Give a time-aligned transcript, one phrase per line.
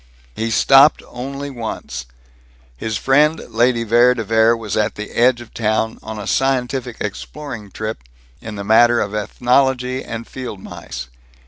[0.35, 2.07] He stopped only once.
[2.75, 6.97] His friend Lady Vere de Vere was at the edge of town, on a scientific
[6.99, 7.99] exploring trip
[8.41, 11.07] in the matter of ethnology and field mice.